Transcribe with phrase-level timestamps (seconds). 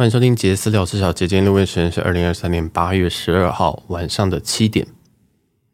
[0.00, 4.86] 欢迎收听杰斯聊吃小杰，今天录音时间是二零二三年八月十二号晚上的七点。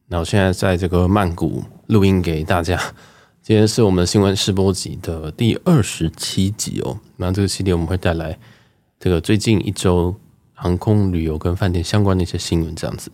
[0.09, 2.77] 那我现在在这个曼谷录音给大家。
[3.41, 6.99] 今天是我们新闻试播集的第二十七集哦。
[7.19, 8.37] 那这个系列我们会带来
[8.99, 10.13] 这个最近一周
[10.55, 13.13] 航空旅游跟饭店相关的一些新闻，这样子。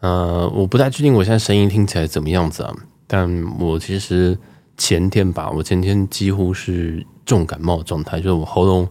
[0.00, 2.74] 呃，我不太确定我现在声音听起来怎么样子啊？
[3.06, 3.26] 但
[3.58, 4.38] 我其实
[4.76, 8.86] 前天吧，我前天几乎是重感冒状态，就是我喉咙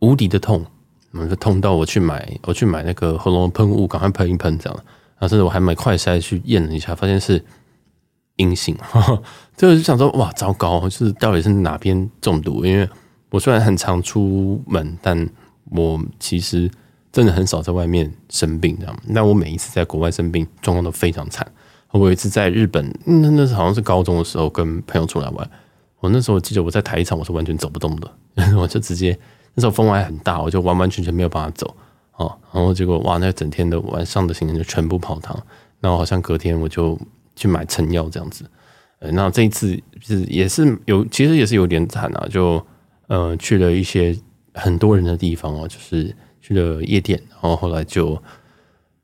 [0.00, 0.66] 无敌的痛。
[1.12, 4.78] 我就痛到我去买，我去买那个喉咙喷雾，赶快喷一喷这样。
[5.20, 7.44] 然后甚至我还买快筛去验了一下，发现是
[8.36, 8.76] 阴性。
[9.56, 12.64] 这 个就想说，哇，糟糕，就是到底是哪边中毒？
[12.64, 12.88] 因为
[13.30, 15.28] 我虽然很常出门，但
[15.70, 16.70] 我其实
[17.10, 18.96] 真的很少在外面生病这样。
[19.06, 21.46] 那我每一次在国外生病，状况都非常惨。
[21.90, 25.50] 我有一次在日本，那那是好像是高中的时候，跟朋友出来玩。
[26.00, 28.12] 我那时候我记得我在台场，我是完全走不动的，
[28.56, 29.18] 我就直接。
[29.58, 31.76] 那时候风还很大，我就完完全全没有办法走
[32.14, 32.32] 哦。
[32.52, 35.36] 然后结果哇，那整天的晚上的行程就全部泡汤。
[35.80, 36.96] 然后好像隔天我就
[37.34, 38.44] 去买成药这样子。
[39.00, 42.28] 那这一次是也是有，其实也是有点惨啊。
[42.30, 42.64] 就
[43.08, 44.16] 呃去了一些
[44.54, 47.20] 很多人的地方哦，就是去了夜店。
[47.28, 48.14] 然后后来就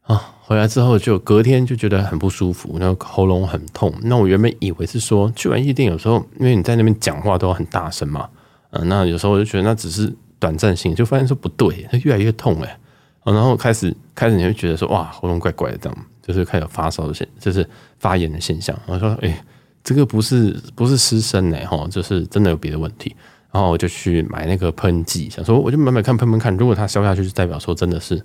[0.03, 3.93] 啊回来之后就隔天就觉得很不舒服，然后喉咙很痛。
[4.05, 8.29] 那我原本以为是说去完夜店有时候因为你在那边讲话都很大声嘛，
[8.71, 10.15] 嗯、那有时候我就觉得那只是。
[10.39, 12.79] 短暂性就发现说不对，它越来越痛哎，
[13.25, 17.69] 然后开始开始你会觉得说哇喉咙怪怪的这样，就是开始发烧的现，就是
[17.99, 18.79] 发炎的现象。
[18.87, 19.45] 然后说哎，
[19.83, 23.15] 这个不是不是失声哎哈，就是真的有别的问题。
[23.51, 28.21] 然后我就去买那个喷剂，想说我就买买看喷喷看，如果它消下去，就代表说真的是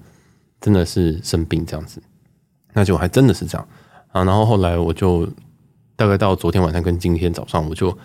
[0.59, 2.01] 真的是生病这样子，
[2.73, 3.67] 那就还真的是这样
[4.11, 4.23] 啊。
[4.23, 5.29] 然后后来我就
[5.95, 7.95] 大概到昨天晚上跟今天早上，我就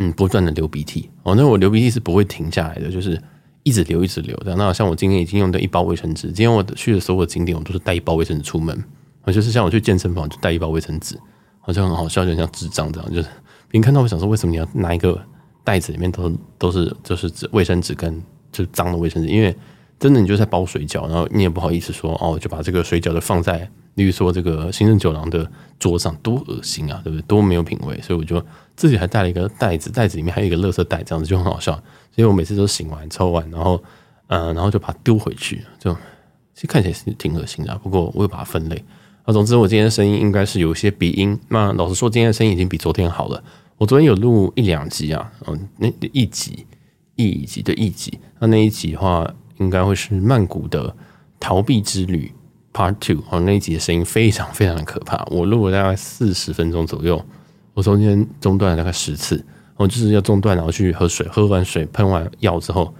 [0.00, 3.22] 嗯不断的流鼻涕哦，那我流鼻涕是不会停下来的，就是。
[3.62, 4.56] 一直流，一直流的。
[4.56, 8.82] 那像我今天已经用的一包卫生纸，今天我去的所有的景点，我都是带一包卫生纸出门。
[9.22, 11.14] 我就是像我去健身房就带一包卫生纸，
[11.60, 13.10] 好像很好笑，就像智障这样。
[13.12, 13.28] 就是
[13.68, 15.22] 别人看到我想说，为什么你要拿一个
[15.62, 18.10] 袋子里面都都是就是卫生纸跟
[18.50, 19.28] 就是脏的卫生纸？
[19.28, 19.54] 因为
[20.00, 27.22] 真的你就在包水饺，然后你也不好意思说哦，就把这个水饺就放在，例如说这个行政酒廊的桌上，多恶心啊，对不对？
[27.26, 28.00] 多没有品味。
[28.00, 28.42] 所以我就
[28.74, 31.72] 自己还带了一个袋子，袋子里面还有一个垃圾袋，这样子就很好笑。
[32.10, 33.80] 所以我每次都醒完抽完，然后，
[34.28, 35.92] 呃，然后就把它丢回去，就
[36.54, 37.78] 其实看起来是挺恶心的。
[37.82, 38.82] 不过我会把它分类。
[39.24, 41.38] 啊，总之我今天的声音应该是有一些鼻音。
[41.48, 43.44] 那老实说，今天的声音已经比昨天好了。
[43.76, 46.64] 我昨天有录一两集啊，嗯，那一集
[47.16, 49.30] 一集的一集，那那一集的话，
[49.60, 50.94] 应该会是曼谷的
[51.38, 52.32] 逃避之旅
[52.72, 53.22] Part Two。
[53.30, 55.24] 哦，那一集的声音非常非常的可怕。
[55.30, 57.24] 我录了大概四十分钟左右，
[57.74, 59.44] 我中间中断了大概十次。
[59.76, 62.92] 我就是要中断，然后去喝水，喝完水喷完药之后，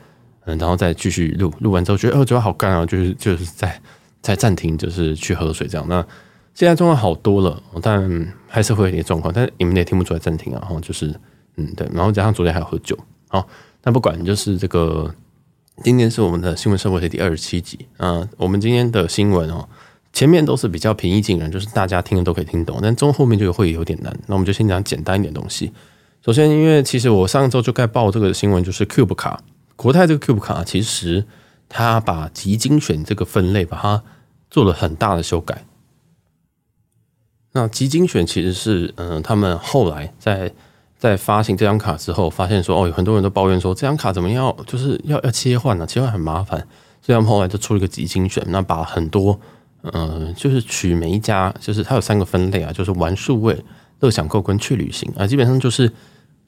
[0.47, 3.79] 嗯，然后再继续录，录完之后觉得哦，嘴巴好干啊，就是就是在
[4.23, 5.87] 在暂停，就是去喝水这样。
[5.91, 6.03] 那
[6.55, 10.59] 现在状况好多了，但还是会有点状况，但你们也听不出来暂停啊。
[10.63, 11.15] 然后就是
[11.57, 12.99] 嗯对，然后加上昨天还有喝酒，
[13.29, 13.47] 好，
[13.83, 15.15] 那不管就是这个，
[15.83, 18.29] 今天是我们的新闻试播集第二十七集啊。
[18.37, 19.67] 我们今天的新闻哦，
[20.13, 24.15] 前面都是比较平易近人，就是大家听的都可以听懂，但中后面就会有点难。
[24.27, 25.73] 那我们就先讲简单一点东西。
[26.23, 29.43] 首先，因为其实我上周就该报这个新闻，就是 Cube 卡
[29.75, 31.25] 国泰这个 Cube 卡，其实
[31.67, 34.03] 它把极精选这个分类把它
[34.51, 35.65] 做了很大的修改。
[37.53, 40.53] 那极精选其实是嗯，他们后来在
[41.01, 46.61] 在发行这张卡之后，发现说哦，有很多人都抱怨说这张卡怎么样，就是要要切换呢、啊，切换很麻烦，
[47.03, 49.41] 所以他们后来就出了一个极精选，那把很多
[49.83, 53.65] 嗯，就是取每一家，就是它有三个分类啊，就是玩数位、
[53.99, 55.91] 乐享购跟去旅行啊，基本上就是。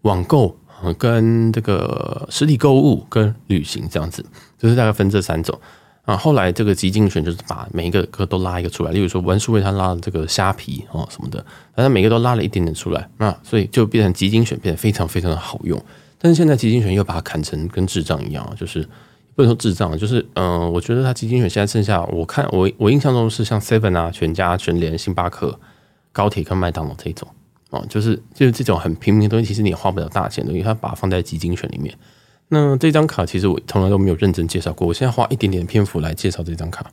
[0.03, 0.59] 网购
[0.99, 4.27] 跟这个实体购物跟旅行这样子，
[4.59, 5.57] 就是大概分这三种
[6.05, 6.17] 啊。
[6.17, 15.83] 后来这个极精选就是把每一个个都拉一个出来，例如说文殊为他拉了这个虾皮哦什么的，反正每个都拉了一点点出来那，所以就变成极精选变得非常非常的好用。
[16.19, 18.89] 但是现在极精选又把它砍成跟智障一样，就是
[19.35, 25.59] 不能说智障，就是嗯、我觉得它极精选现在剩下我看我我印象中是像 Seven 啊、全家、全联、星巴克、
[26.13, 27.29] 高铁跟麦当劳这种。
[27.71, 31.97] 哦，就是就是这种很平民的东西，其实你也花不了大钱的，因为它把它放在极精选里面。
[32.55, 36.85] 那这张卡其实我从来都没有认真介绍过，我现在花一点点篇幅来介绍这张卡。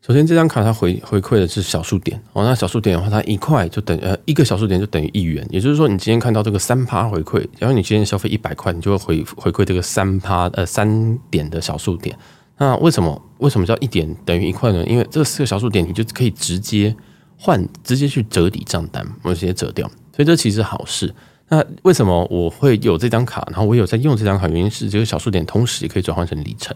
[0.00, 12.18] 首先，这张卡它回回馈的是小数点哦，那小数点的话，它一块就等呃一个小数点就等于一元，也就是说，你今天看到这个三趴回馈，假如你今天消费一百块，你就会回回馈这个三趴呃三点的小数点。
[12.56, 14.84] 那为什么为什么叫一点等于一块呢？
[14.86, 16.96] 因为这四个小数点你就可以直接。
[17.44, 21.12] 换直接去折抵账单，我直接折掉，所以这其实好事。
[21.52, 23.46] 那为什么我会有这张卡？
[23.50, 26.74] 然后我有在用这张卡，原因是这个小数点同时也可以转换成里程，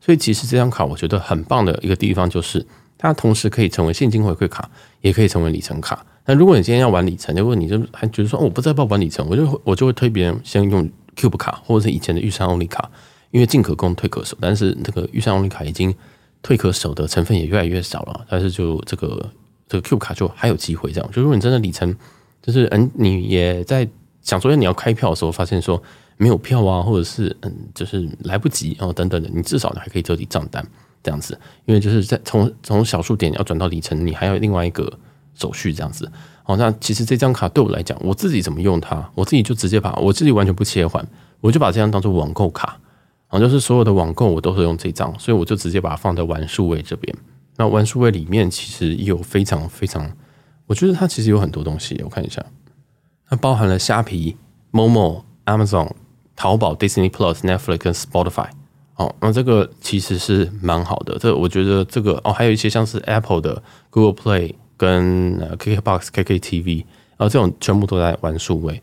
[0.00, 2.66] 所以其实这张卡我觉得很棒的一个地方就是，
[2.96, 4.66] 它同时可以成为现金回馈卡，
[5.02, 6.02] 也可以成为里程卡。
[6.24, 12.90] 那如果你今天要玩里程，如果你就还觉得说，哦，我不知道要不玩里程，我就我就会推别人先用 Cube 卡或者是以前的预算 Only 卡，
[13.30, 14.34] 因为进可攻退可守。
[14.40, 15.94] 但是这个预算 Only 卡已经
[16.42, 19.30] 退可守的成分也越来越少了，但是就这个
[19.68, 21.10] 这个 Cube 卡就还有机会这样。
[21.12, 21.94] 就如果你真的里程
[22.40, 23.86] 就是嗯，你也在
[24.24, 25.80] 想说你要开票的时候，发现说。
[26.16, 30.64] 没有票啊，或者是嗯，就是来不及哦，等等的，你至少你还可以折抵账单
[31.02, 34.96] 这样子，因为就是在从从小数点要转到里程，你还有另外一个
[35.34, 36.08] 手续这样子。
[36.44, 41.04] 好，那其实这张卡对我来讲，我自己怎么用它，我自己就直接把我自己完全不切换，
[41.40, 42.78] 我就把这张当做网购卡，
[43.28, 47.12] 然后，就是所有的网购我都是用这张，所以我就直接把它放在玩数位这边。
[47.56, 50.08] 那玩数位里面其实有非常非常，
[50.66, 52.40] 我觉得它其实有很多东西，我看一下，
[53.28, 54.36] 它包含了虾皮、
[54.72, 55.90] Momo、Amazon。
[56.36, 58.48] 淘宝、Disney Plus、Netflix 跟 Spotify，
[58.96, 61.16] 哦，那这个其实是蛮好的。
[61.16, 66.78] 这我觉得这个哦，还有一些像是 Apple 的 Google Play 跟 KKBox、KKTV，
[67.16, 68.82] 然后这种全部都在玩数位。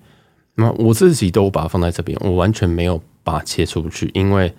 [0.56, 4.56] 那我自己都把它放在这边，我完全没有把它切出去，因为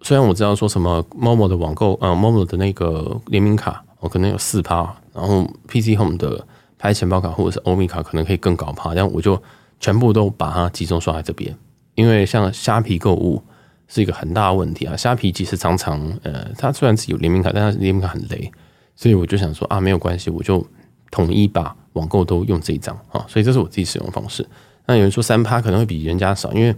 [0.00, 6.44] 虽然我知道说什么 Momo 的网购，呃，Momo 的那个联名卡，我可能有四趴，然后 PC Home 的
[6.78, 9.40] 拍钱包卡或者是欧米卡可能可以更高趴，但我就
[9.80, 11.54] 全部都把它集中刷在这边。
[11.94, 13.42] 因为像虾皮购物
[13.88, 18.50] 是一个很大的问题啊，虾皮其实常常呃，它虽然是有联名卡，但它联名卡很雷，
[18.94, 20.64] 所以我就想说啊，没有关系，我就
[21.10, 24.46] 统一把网购都用这一张啊，所以这是我自己使用方式。
[24.86, 26.74] 那有人说三趴可能会比人家少，因为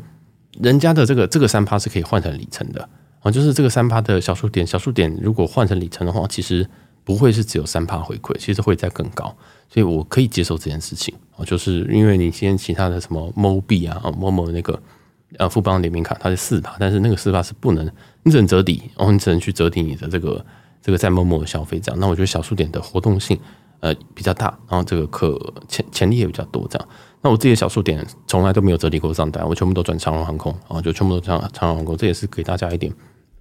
[0.59, 2.89] 人家的这个这个三趴是可以换成里程的
[3.21, 6.67] 啊，就是这个三趴的小数点，小数点如果换成里程的话，其实
[7.11, 9.35] 不会是只有三趴回馈，其实会再更高，
[9.69, 14.81] 所以我可以接受这件事情啊，就是因为你现在其他的什么 Mobi 啊，某某那个。
[15.39, 17.89] 呃，富邦联名卡它是四趴，但是那个四趴是不能，
[18.25, 20.45] 你只能折抵，然后你只能去折抵你的这个
[20.83, 22.01] 这个在 Momo 的消费这样。
[22.01, 23.39] 那我觉得小数点的活动性
[23.79, 26.89] 呃比较大，然后这个可潜潜力也比较多这样。
[27.23, 31.97] 那我自己的小数点从来都没有折抵过账单，我全部都转长荣航空，然后就全部都转长荣航空。
[31.97, 32.93] 这也是给大家一点，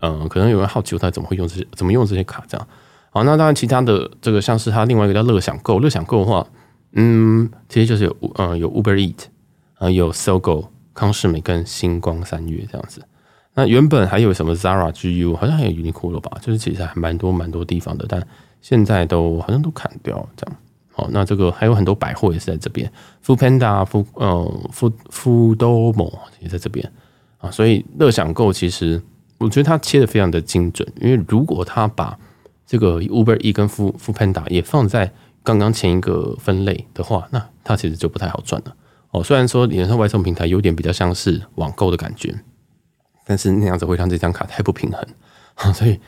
[0.01, 2.68] 嗯、可能有人好奇我他怎么会用这些，怎么用这些卡这样。
[3.10, 6.46] 好，那当然其他的这个像是它另外一个叫乐享购，乐享购的话，
[6.94, 9.26] 嗯，其实就是有呃有 Uber Eat，
[9.78, 10.68] 啊有 SoGo。
[10.92, 13.02] 康士美跟星光三月这样子，
[13.54, 18.22] 那原本还有什么 Zara、GU，好像还有 Uniqlo 吧，就是其实还蛮多蛮多地方的，但
[18.60, 20.58] 现在都好像都砍掉这样。
[20.92, 22.92] 好，那这个还有很多百货也是在这边
[23.26, 26.12] ，Foodpanda、Food 呃 Food Foodomo
[26.42, 26.92] 也在这边
[27.38, 29.02] 啊，所以乐享购其实
[29.38, 32.20] 我觉得它切的非常的精准，因为如果他把
[32.69, 35.12] 这个 Uber E 跟 Fu Fu Panda 也放在
[35.42, 38.75] 刚刚前一个分类的话，那它其实就不太好赚了。
[39.10, 42.31] 哦，虽然说脸上外送平台有点比较像是网购的感觉，
[43.25, 46.00] 但是那样子会让这张卡太不平衡，所以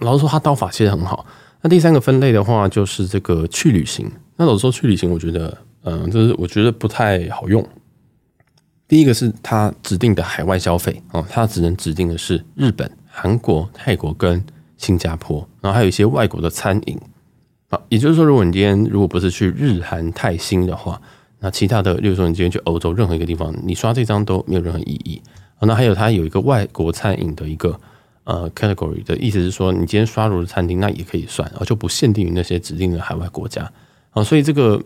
[0.00, 1.26] 老实说，它刀法其实很好。
[1.60, 4.10] 那第三个分类的话，就是这个去旅行。
[4.36, 7.62] 那老实说，去旅行，我觉得，嗯，就是我觉得不太好用。
[8.88, 14.42] 第一个是它指定的海外消费哦，它只能指定的是日本、韩国、泰国跟
[14.80, 16.98] 新加坡，然后还有一些外国的餐饮
[17.68, 17.80] 啊。
[17.88, 21.00] 也就是说，如果你今天如果不是去日韩泰新的话。
[21.42, 25.22] 那其他的，例如说你今天去欧洲任何一个地方，你刷这张都没有任何意义。
[25.62, 27.80] 那还有它有一个外国餐饮的一个
[28.24, 33.72] 呃 category 的意思是说，你今天刷入的餐厅那也可以算，然后就不限定于那些指定的海外国家。
[34.10, 34.78] 啊，所以这个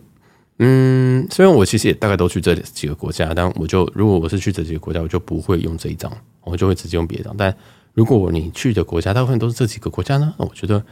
[0.59, 6.09] 嗯，虽然我其实也大概都去这几个国家，但我就如果我是去这几个国家，我就不会用这一张，
[6.45, 7.35] 我就会直接用别的张。
[7.37, 7.53] 但
[7.95, 10.83] 如果你去的国家大部分都是这几个国家呢，那我觉得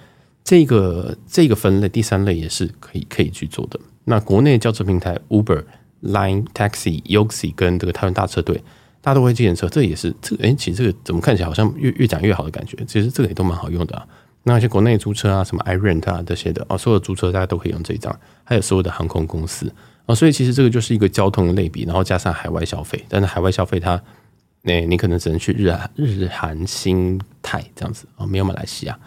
[0.43, 3.79] 这个这个分类第三类也是可以可以去做的。
[4.05, 5.63] 那国内叫车平台 Uber、
[6.01, 8.55] Line Taxi、Yoxi 跟这个台湾大车队，
[9.01, 12.77] 大家都会计程车，这也是这个哎，其实这个怎么看起来好像越越讲越好的感觉？
[12.87, 14.07] 其实这个也都蛮好用的啊。
[14.43, 19.71] 那些国内租车啊，什么 iRent 啊这些的啊，所有的租车大家都可以用这一张，还有所有的航空公司
[20.05, 24.01] 啊，所以其实这个就是一个交通的类比，然后加上海外消费，但是海外消费它，
[24.63, 28.97] 那你可能只能去日韩、日韩、新泰这样子啊，没有马来西亚。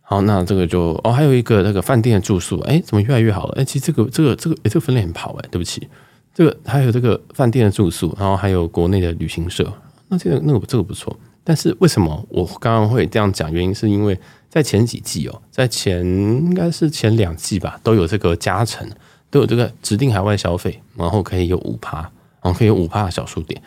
[0.00, 3.60] 好，那这个就哦，还有一个那个饭店的住宿，哎，怎么越来越好了？
[3.60, 5.86] 哎，其实这个这个这个，哎，这个分类很跑哎，对不起，
[6.34, 9.70] 这个还有这个饭店的住宿，然后还有国内的旅行社，
[10.08, 11.16] 那这个那个这个不错。
[11.44, 13.52] 但是为什么我刚刚会这样讲？
[13.52, 14.18] 原因是因为
[14.48, 18.88] 在前几季哦，在前应该是前两季吧，都有这个加成，
[19.30, 21.98] 都有这个指定海外消费，然后可以有五趴，
[22.42, 23.60] 然后可以有五趴的小数点。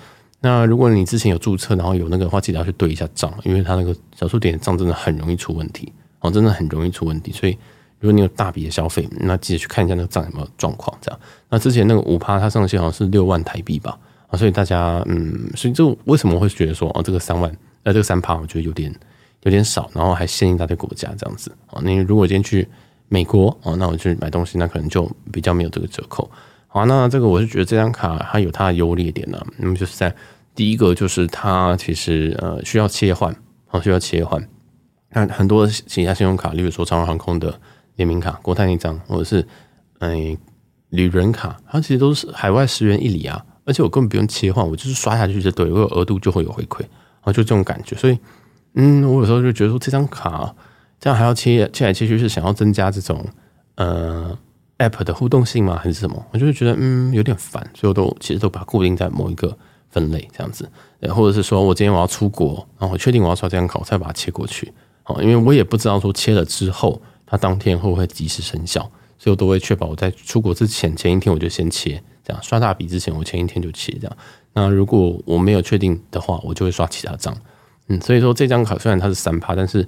[0.43, 5.91] 那如果你之前有注册，然后有那个的话，记得要去对一下账，因为它那个小数点账真的很容易出问题。
[6.19, 7.57] 哦，真的很容易出问题，所以
[7.99, 10.97] 如果你有大笔的消费，那记得去看一下那个账有没有状况。
[11.01, 11.19] 这样，
[11.49, 13.97] 那之前那个五趴，它上限好像是六万台币吧？
[14.27, 17.49] 啊，所以大家，嗯，所以就为什么会觉得说，哦，这个三万，
[17.83, 18.93] 呃，这个三趴，我觉得有点
[19.41, 21.81] 有点少，然后还限一大堆国家这样子啊。
[21.83, 22.65] 你如果今天去
[23.09, 26.29] 美国哦，那我去买东西，那可能就比较没有这个折扣。
[26.67, 29.45] 好，那这个我是觉得这张卡它有它的优劣点呢。
[29.57, 30.15] 那么就是在
[30.55, 33.35] 第一个就是它其实呃需要切换，
[33.67, 34.47] 啊需要切换。
[35.09, 37.59] 那很多其他信用卡，例如说长荣航空的
[37.95, 39.47] 联名卡、国泰那张，或者是
[39.99, 40.37] 嗯
[40.89, 46.83] 旅人卡，它其实都是海外十元一里啊，而且我根本不用切换，我就是刷下去就对，我有额度就会有回馈，
[47.21, 47.95] 啊就这种感觉。
[47.95, 48.17] 所以
[48.75, 50.55] 嗯，我有时候就觉得说这张卡
[50.99, 53.25] 这样还要切切来切去，是想要增加这种
[53.75, 54.37] 呃。
[54.79, 55.79] App 的互动性吗？
[55.81, 56.25] 还是什么？
[56.31, 59.55] 我就会觉得嗯有点烦，所以我都其实都把它固定在某一个
[59.93, 60.69] 分类这样子，
[61.15, 64.73] 或者是说我今天我要出国，然后我确定我要刷这张卡，我才把它切过去。
[65.05, 68.81] 哦，因为我也不知道说切了之后它当天会不会及时生效，
[69.17, 74.17] 所以我都会确保我在出国之前前一天我就先切，这样刷大笔之前我前一天就切这样。
[74.53, 77.35] 那如果我没有确定的话，我就会刷其他账。
[77.87, 79.87] 嗯，所以说这张卡虽然它是三趴，但是。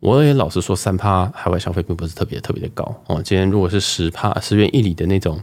[0.00, 3.20] 我也老实说，三趴海外消费并不是特别特别的高哦。
[3.20, 5.40] 今天如果是十趴十元一里的那种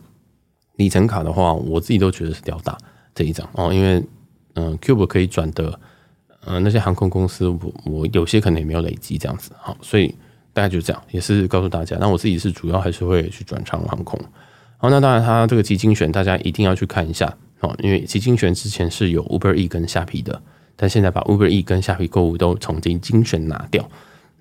[0.77, 2.77] 里程卡的话，我自己都觉得是屌打
[3.15, 3.74] 这一张哦。
[3.74, 4.03] 因为
[4.53, 5.79] 嗯，Cube 可以转的，
[6.45, 10.13] 嗯，那些航空公司我我有些可能也没有累积这样子，好，所以
[10.53, 11.98] 大概就这样，也是告诉大家。
[12.00, 14.19] 那我自己是主要还是会去转长航空。
[14.77, 20.41] 好，那当然它这个基金选大家一定要去看一下哦，因为基金选之前是有 Uber E 跟虾皮的，
[20.75, 23.89] 但现在把 Uber E 跟虾皮购物都从集精选拿掉。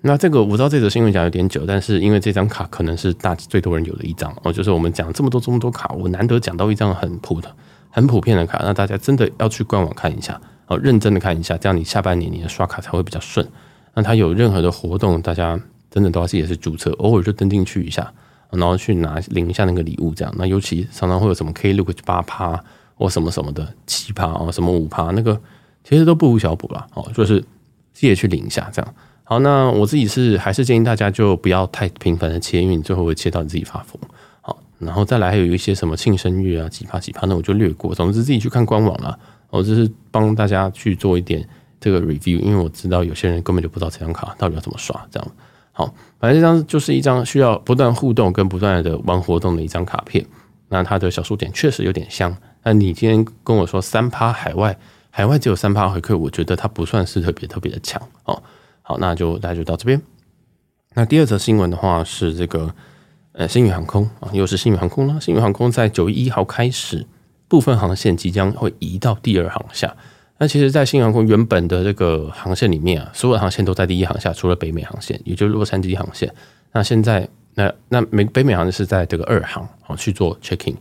[0.01, 7.55] 那这个我知道这则新闻讲有点久，但是因为这张卡可能是大最多人有的一张哦，就是我们讲这么多这么多卡，我难得讲到一张很普的、
[7.95, 10.37] 很普遍的卡，那大家真的要去官网看一下
[10.67, 13.47] 哦，认真的看一下，这样你下半年你的刷卡才会比较顺。
[13.93, 15.57] 那它有任何的活动，大家
[15.89, 18.11] 真的都要记得是注册，偶尔就登进去一下，
[18.49, 20.35] 然后去拿领一下那个礼物，这样。
[20.37, 22.61] 那尤其常常会有什么 Klook 八趴
[22.95, 25.39] 或什么什么的七趴哦，什么五趴，那个
[25.85, 27.41] 其实都不无小补啦哦，就是
[27.93, 28.93] 记得去领一下这样。
[29.23, 33.97] 好，那我自己是还是建议大家就不要太频繁的切，因为你最后会切到你自己发疯。
[34.79, 37.93] 然后再来还有一些什么庆生月啊、几趴几趴，那我就略过。
[37.95, 39.17] 总之自己去看官网啦。
[39.51, 41.47] 我就是帮大家去做一点
[41.79, 45.07] 这个 review，因为我知道有些人根本就不知道这张卡到底要怎么刷。
[45.09, 45.31] 这样，
[45.71, 50.25] 好，反正这张就是一张需要不断互动跟不断的玩活动的一张卡片。
[50.67, 52.35] 那它的小数点确实有点香。
[52.63, 54.77] 那你今天跟我说三趴海外，
[55.09, 58.41] 海外只有三趴回馈，我觉得它不算是特别特别的强哦。
[58.81, 60.01] 好，那就大家就到这边。
[60.95, 62.73] 那第二则新闻的话是这个，
[63.37, 65.19] 呃，星宇航空啊，又是星宇航空了。
[65.19, 67.05] 星宇航空在九月一号开始，
[67.47, 69.95] 部分航线即将会移到第二航下。
[70.37, 76.33] 那其实，在新宇航空原本的这个航线里面啊，所有的航线都在第一航下，除了北美航线，也就是洛杉矶航线。
[76.71, 80.75] 那现在，那那美北美航线是在这个二航啊去做 checking，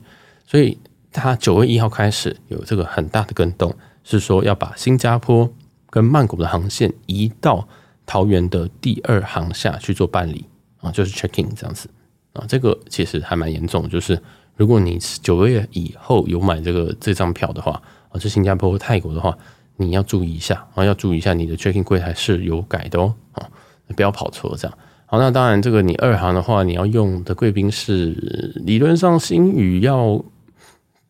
[0.47, 0.79] 所以
[1.13, 5.53] 它九月一号开始有这个很大的更动，是说要把新加坡
[5.91, 7.67] 跟曼谷的航线移到。
[8.07, 10.45] 桃园的第二航下去做办理
[10.83, 11.89] 啊，就是 checking 这样子
[12.35, 13.89] 啊，这个其实还蛮严重。
[13.89, 14.21] 就是
[14.57, 19.37] 如果你九个月以后有买这个这张票的话啊，是新加坡或、泰国的话，
[19.77, 23.49] 你要注意一下啊，要注意一下你的 check in 柜台是有改的哦啊，
[23.97, 24.79] 不要跑错这样。
[25.07, 30.25] 好，那当然这个你二航的话，你要用的贵宾室，理论上星宇要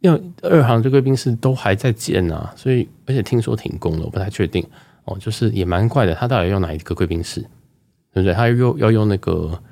[0.00, 4.66] 要二航这贵宾室都还在建啊，所以而且听说停工了，我不太确定。
[5.06, 7.42] 哦，就是也蛮怪的，他到底用哪一个贵宾室，
[8.12, 8.32] 对不对？
[8.32, 9.62] 他又要用那个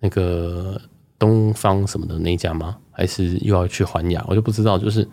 [0.00, 0.80] 那个
[1.18, 2.76] 东方什么的那一家吗？
[2.92, 4.24] 还是又要去环亚？
[4.28, 5.06] 我就不知道，就是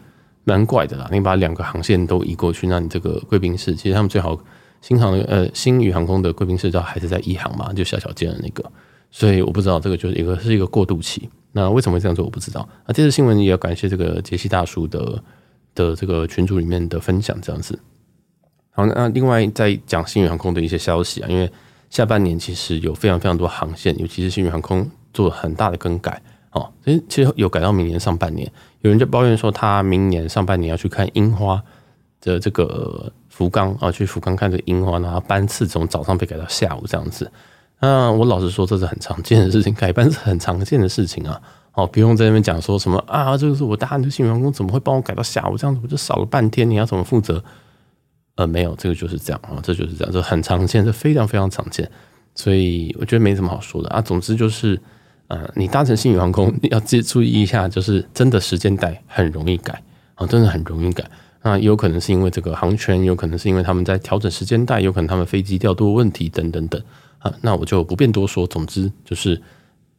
[0.44, 1.08] 蛮怪的啦。
[1.12, 4.40] 你把两个航线都移过去，那你这个贵宾室，其实他们最好
[4.82, 8.64] 新航呃新宇航空的贵宾室，都还是在一航嘛，就小小间的那个。
[9.12, 11.30] 所以我不知道这个就是一个是一个过渡期。
[11.52, 12.26] 那为什么会这样做？
[12.26, 12.68] 我不知道。
[12.86, 15.24] 那这次新闻也要感谢这个杰西大叔的
[15.74, 17.80] 的这个群组里面的分享，这样子。
[18.72, 21.50] 好，那另外再讲新宇航空的一些消息啊，因为
[21.90, 24.86] 下半年其实有非常非常多航线，尤其是新宇航空
[25.16, 28.52] 做了很大的更改哦，所以其实有改到明年上半年。
[28.82, 31.60] 有人就抱怨说，他明年上半年要去看樱花
[32.22, 37.32] 的这个福冈啊，去福冈看这樱花，然后班次从早上被改到下午这样子。
[37.80, 41.42] 那我老实说，这是很常见的事情，改班是很常见的事情啊。
[41.74, 45.82] 哦，不用在那边讲说什么啊，这个是我搭的新员工，怎么会帮我改到下午这样子？
[45.84, 47.44] 我就少了半天，你要怎么负责？
[48.36, 51.90] 呃，没有，这个就是这样啊，这就是这样，这很常见，这非常非常常见，
[52.34, 54.02] 所以我觉得没什么好说的啊。
[54.02, 54.82] 总之就是，
[55.28, 59.82] 呃，你搭乘新宇航空你要记注意一下，就是真的时间带很容易改
[60.16, 61.04] 啊，真的很容易改。
[61.42, 66.82] 那有可能是因为这个航权，有可能是因为他们在调整时间带，有可能他们飞机调度问题等等等
[67.20, 67.34] 啊。
[67.42, 68.48] 那我就不便多说。
[68.48, 69.40] 总之就是，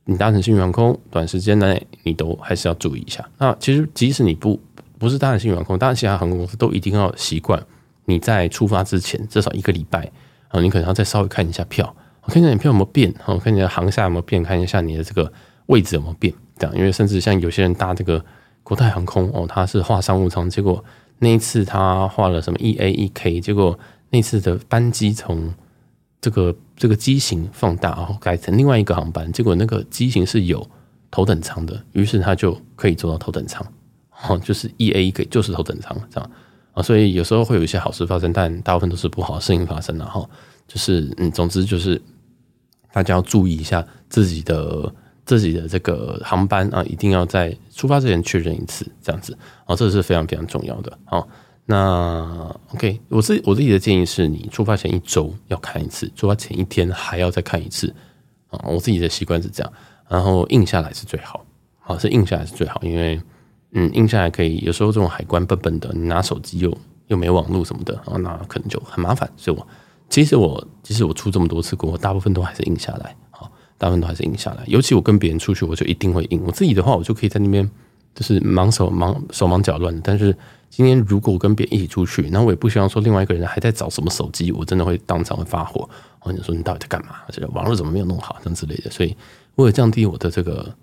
[0.04, 3.28] 你搭乘新宇航空，短时间内你都还是要注意一下。
[3.38, 4.60] 那其实即使你不
[4.98, 7.62] 不是搭乘新宇航空，搭乘其他航空公司都一定要习惯。
[8.06, 10.10] 你在出发之前至少一个礼拜
[10.48, 11.94] 啊，你可能要再稍微看一下票，
[12.26, 15.32] 我看一下你票有没有变，哦，看一下航厦有没有变，看一下你的这个
[15.66, 18.22] 位置有没有变，这样，因为甚至像有些人搭这个
[18.64, 20.84] 国泰航空哦，他是画商务舱，结果
[21.20, 23.78] 那一次他画了什么 E A E K，结果
[24.10, 25.54] 那次的班机从
[26.20, 30.68] 这个这个机型放大，然后改成另外一个航班，结果那个机型是有
[31.12, 33.64] 头等舱的，于是他就可以坐到头等舱，
[34.28, 36.30] 哦，就是 E A E K 就是头等舱这样。
[36.72, 40.28] 啊，所以有时候会有一些好事发生，但大部分都是不好的事情发生，了，哈
[40.68, 41.98] 就是嗯，总之就是
[42.96, 44.90] 大家要注意一下自己的
[45.26, 49.36] 自己的这个航班啊，一定要在出发之前确认一次，这样子
[49.66, 51.28] 啊，这是非常非常重要的，好。
[51.66, 57.94] 那 OK，我自我自己的建议是你出发前一周要看一次，出发前一天还要再看一次
[58.48, 58.58] 啊。
[58.64, 59.72] 我自己的习惯是这样，
[60.08, 61.44] 然后印下来是最好，
[61.82, 63.20] 啊，是印下来是最好，因为
[63.72, 69.28] 嗯，印下来可以有时候这种海关笨笨的，你拿手机又又没网络什么的啊，那可能就很麻烦。
[69.36, 69.66] 所以我
[70.08, 74.62] 其实我其实我出这么多次国，我大部分都还是印下来，啊，大部分都还是印下来。
[74.66, 76.42] 尤其我跟别人出去，我就一定会印。
[76.44, 77.68] 我自己的话，我就可以在那边
[78.14, 80.36] 就是忙手忙手忙脚乱，但是。
[80.68, 85.88] 今天如果我跟别人一起出去，然后我也不希望说另外一个人还在找什么手机，我真的会当场会发火。
[86.18, 87.14] 或者说你到底在干嘛？
[87.30, 88.90] 这个网络怎么没有弄好，这样之类的。
[88.90, 89.16] 所以
[89.54, 90.74] 为了降低我的这个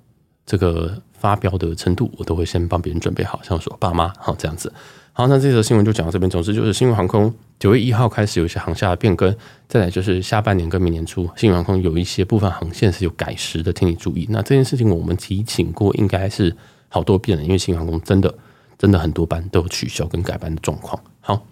[0.45, 4.71] 这个发飙的程度，我都会先帮别人准备好，像说爸妈好这样子。
[5.13, 6.29] 好，那这则新闻就讲到这边。
[6.29, 9.33] 总之就是新闻航空九月一号开始有一些航厦的变更，
[9.67, 14.27] 再来就是下半年跟明年初，新宇航空有一些部分航线是有改时的，请你注意。
[14.29, 16.55] 那这件事情我们提醒过，应该是
[16.89, 18.33] 好多遍了，因为新宇航空真的。
[18.75, 21.01] 真的很多班都有取消跟改班的状况。
[21.21, 21.45] 好，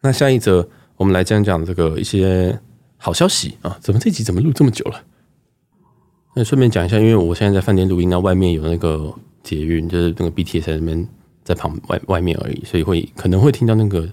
[0.00, 2.58] 那下一则我们来讲讲这个一些
[2.96, 3.76] 好消息啊！
[3.78, 5.02] 怎么这集怎么录这么久了？
[6.34, 11.06] 那顺便讲一下，因为我现在在饭店录音，那外面有那个捷运，就是那个 BTS 在那边
[11.44, 14.08] 在旁外外面而已，所以会可能会听到那个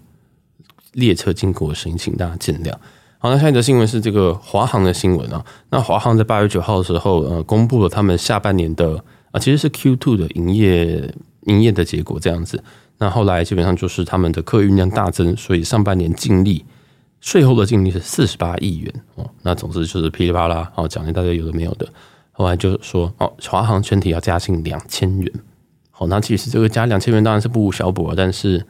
[0.94, 2.72] 列车经过的声音，请大家见谅。
[3.18, 5.44] 好，那下一则新闻是这个华航的新闻啊。
[5.70, 11.12] 那华航在八月九号的时候，呃，公布了他们下半年的啊，其实是 Q two 的营业。
[11.48, 12.64] 营业的结果这样子，
[13.00, 16.64] 那后来基本上就是他们的客运量大增，所以上半年净利
[17.20, 19.28] 税后的净利是四十八亿元哦。
[19.42, 21.90] 那总之就是噼里啪啦哦，讲一大堆有的没有的。
[22.32, 25.34] 后来就说哦，华航全体要加薪两千元。
[26.02, 28.66] 哦，那其实这个加两千元当然是不无小补，但是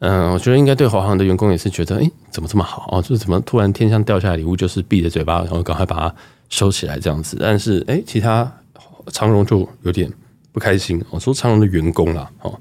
[0.00, 3.00] 嗯，我觉得应该对华航的员工也是觉得，哎，怎么这么好哦？
[3.00, 6.14] 就是怎么突然天上掉下来礼物，就是闭着嘴巴，然后赶快把它
[6.48, 7.36] 收起来这样子。
[7.40, 8.52] 但是哎，其他
[9.06, 10.12] 长荣就有点。
[10.54, 12.60] 不开心，我说长荣的员工啦，哦，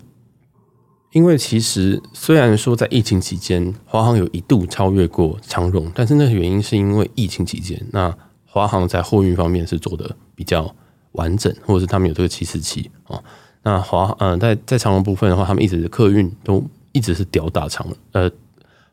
[1.11, 10.73] 因为其实虽然说在疫情期间，华航有一度超越过长荣，但是那个原因是因为疫情期间，那华航在货运方面是做的比较
[11.11, 13.21] 完整，或者是他们有这个七四七哦，
[13.63, 18.29] 那华嗯在在长荣部分的话，他们一直的客运都一直是吊打长呃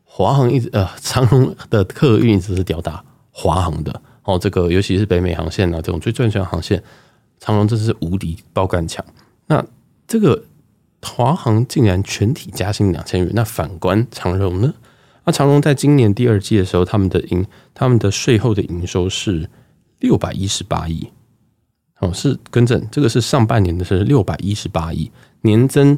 [0.03, 6.83] 华航一直呃长荣的客运一直是吊打华航的哦，这个尤其是北美航线啊这种最赚钱航线。
[7.41, 9.05] 长荣真是无敌爆干强，
[9.47, 9.65] 那
[10.05, 10.43] 这个
[11.01, 14.73] 华航竟然全体加薪两千元，那反观长荣呢？
[15.23, 19.49] 那长荣在今年第二季的时候，他们的营他们的税后的营收是
[19.99, 21.09] 六百一十八亿，
[21.99, 25.97] 哦，是更正，这个是上半年的是六百一十八亿，年增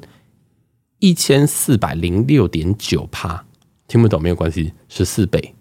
[0.99, 3.45] 一千四百零六点九趴，
[3.87, 5.53] 听不懂没有关系，十四倍，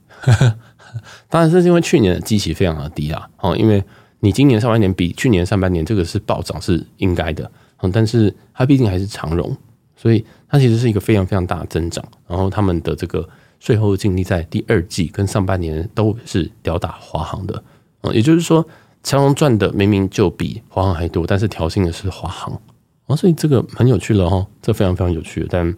[1.29, 3.83] 当然是因为去年的基期非常的低啊，哦，因为。
[4.23, 9.57] 你今年上半年比去年上半年这个是暴涨是应该的，哦，但是它毕竟还是长荣，
[9.97, 12.05] 所以它其实是一个非常非常大的增长。
[12.29, 13.27] 然后他们的这个
[13.61, 17.65] 税后的净利在第二季跟上半年都是吊打华航的，
[18.03, 18.63] 哦，也就是说
[19.03, 22.61] 长荣赚的明明就比华航还多，但是调薪的是华航，
[23.07, 25.47] 啊，所以这个很有趣了哈，这非常非常有趣。
[25.49, 25.75] 但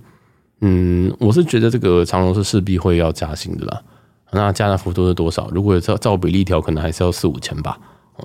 [0.61, 3.82] 嗯，我是觉得这个长荣是势必会要加薪的啦，
[4.32, 5.48] 那加的幅度是多少？
[5.52, 7.78] 如果照照比例调，可能还是要四五千吧。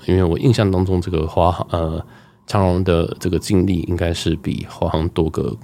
[0.06, 2.06] 因为我印象当中，这个华航呃
[2.46, 5.56] 长荣的这个净利应该是比华航多个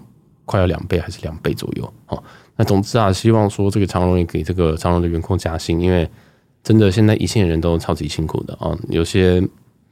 [0.45, 1.93] 快要两倍还是两倍左右。
[2.07, 2.23] 哦，
[2.55, 6.09] 那总之啊，希望说这个长荣也给这个长荣的员工加薪，因为
[6.63, 9.41] 真的现在一线人都超级辛苦的啊，有些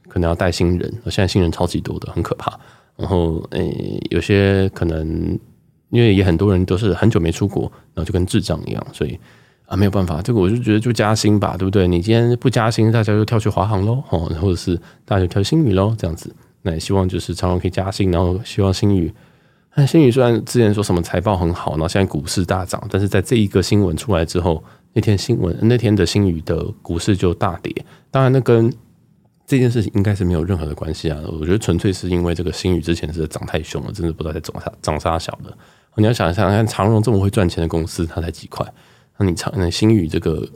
[0.08, 2.58] 可能要带新人，现在新人超级多的，很可怕。
[2.96, 5.38] 然后诶，有些可能
[5.90, 9.18] 因为也很多人都是很久没出国，然后就跟智障一样，所以。
[9.66, 11.88] 啊，没有办法，这个我就觉得就加薪吧，对不对？
[11.88, 16.34] 你今天不加薪，大家就跳去华航喽，哦，或者是大家就跳星宇喽，这样子。
[16.60, 19.10] 那也希望就是长荣可以加薪，然后希望星宇。
[19.74, 27.74] 那星宇虽然之前说什么财报很好，然后现在股市大涨，但是在这一个新闻出来之后，那天新闻那天的星宇的股市就大跌。
[28.10, 28.72] 当然，那跟
[29.46, 31.18] 这件事情应该是没有任何的关系啊。
[31.40, 35.56] 我觉得纯粹是因为这个星宇之前是涨太凶了，真的不知道在涨啥涨啥小的。
[35.96, 38.66] 你要想一想，看长荣这么会赚钱的公司，它才几块。
[39.18, 40.48] 那你长那星宇这个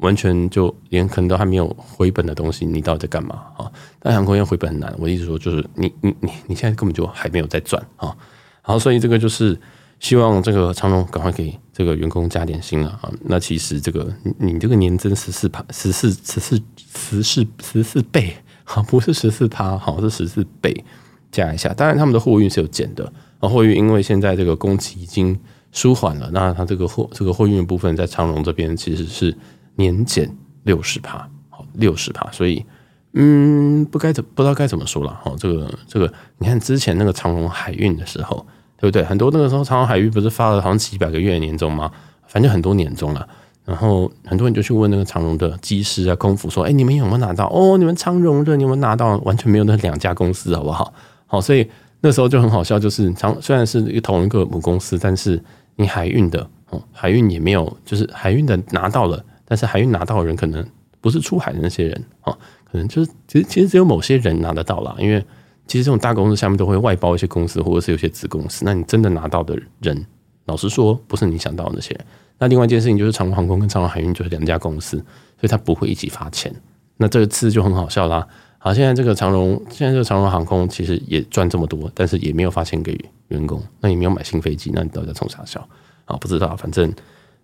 [0.00, 3.70] 完全就连可能都还没有回本的东西，你到底在干嘛啊？
[3.98, 8.16] 但航空业回本很难，我一直说就是你你你你现在根本就还没有在赚啊。
[8.62, 9.58] 然后，所以这个就是
[10.00, 13.10] 希望这个长荣赶快给这个员工加点薪了啊。
[13.22, 20.84] 那其实这个你这个年增十四趴，十四十四十四十四倍， 啊，不是十四趴，好，是十四倍
[21.30, 21.72] 加一下。
[21.74, 25.38] 当然他们的货运是有减的，啊，货运因为现在这个供给已经
[25.72, 29.36] 舒缓了，那它这个货这个货运部分在长荣这边其实是。
[29.80, 32.66] 年减六十趴，好六十趴，所以
[33.12, 38.44] 嗯，不该怎不知道该怎么说了，好，这个这个，你看之前那个长隆海运的时候，
[38.80, 39.04] 对不对？
[39.04, 41.90] 很多那个时候长荣海运不是发了好像几百个月的年终吗？
[42.26, 43.28] 反正很多年终了，
[43.64, 47.48] 然后很多人就去问那个长荣的机师啊、空服说：“哎，你们有没有拿到？
[47.48, 49.16] 哦，你们长荣的，你们拿到？
[49.18, 50.92] 完全没有那两家公司，好不好？
[51.26, 51.68] 好，所以
[52.00, 55.42] 那时候就很好笑，就是长虽然是同一个母公司，但是
[55.76, 60.62] 你海运的哦，海运也没有，就是海运的拿到了。”但是海运拿到的人可能
[61.00, 62.36] 不是出海的那些人啊，
[62.70, 65.24] 可能就是其实其实只有某些人拿得到啦，因为
[65.68, 70.04] 其实这种大公司下面都会外包一些公司或者是有些子公司，那你真的拿到的人，
[70.46, 71.96] 老实说不是你想到的那些。
[72.38, 76.52] 那另外一件事情就是长荣航空跟长荣海运就是两家公司，所以他不会一起发钱。
[76.96, 78.26] 那这次就很好笑啦。
[78.58, 85.60] 好，现在这个长荣现在这个长荣航空其实也赚这么多，但是也没有发钱给员工，那也没有买新飞机，那你到底在冲啥笑
[86.06, 86.16] 啊？
[86.16, 86.92] 不知道，反正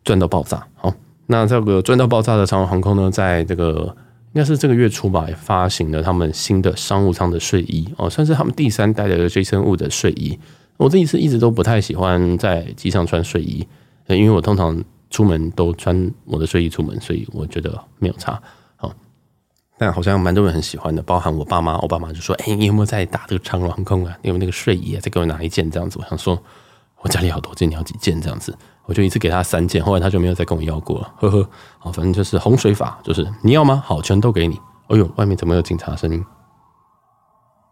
[0.03, 0.93] 赚到爆炸，好。
[1.27, 3.97] 那这个赚到爆炸的长荣航空呢，在这个
[4.35, 10.39] 应该是这个月初吧，发行了他们新的商务舱的睡衣哦，算是他们第三代的 Jason Wu 的睡衣。
[10.77, 13.65] 我自己是一直都不太喜欢在机上穿睡衣，
[14.09, 18.43] 因为我通常出门都穿我的睡衣出门，所以我觉得没有差。
[18.75, 18.93] 好，
[19.79, 24.19] 但好像蛮多人很喜欢的，包含我爸妈，我爸妈就说：“哎，你有没有在打这个长荣航空啊？
[24.23, 25.01] 你有没有那个睡衣啊？
[25.01, 26.43] 再给我拿一件这样子。”我想说，
[27.03, 28.53] 我家里好多件，你要几件这样子。
[28.87, 31.49] 我就一次给他三件，后来他就没有再跟我要过了，呵呵。
[31.79, 33.83] 好，反正就是洪水法，就是你要吗？
[33.85, 34.61] 好，全都给你。
[34.89, 36.23] 哎呦，外面怎么有警察声音？